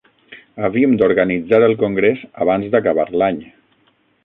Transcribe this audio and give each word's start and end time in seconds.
Havíem 0.67 0.95
d'organitzar 1.01 1.59
el 1.67 1.77
Congrés 1.83 2.25
abans 2.47 2.73
d'acabar 2.77 3.09
l'any. 3.23 3.41